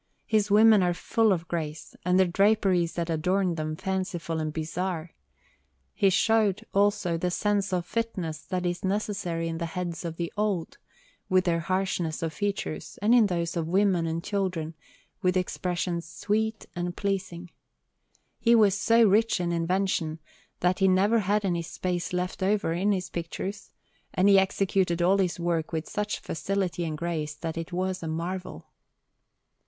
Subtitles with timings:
[0.25, 5.11] His women are full of grace, and the draperies that adorn them fanciful and bizarre.
[5.93, 10.33] He showed, also, the sense of fitness that is necessary in the heads of the
[10.35, 10.79] old,
[11.29, 14.73] with their harshness of features, and in those of women and children,
[15.21, 17.51] with expressions sweet and pleasing.
[18.39, 20.17] He was so rich in invention,
[20.61, 23.69] that he never had any space left over in his pictures,
[24.15, 28.07] and he executed all his work with such facility and grace, that it was a
[28.07, 28.65] marvel.